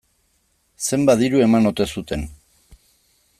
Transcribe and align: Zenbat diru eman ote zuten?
Zenbat 0.87 1.21
diru 1.23 1.43
eman 1.49 1.71
ote 1.73 1.87
zuten? 1.97 2.25